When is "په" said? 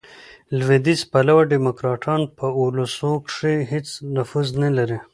2.37-2.45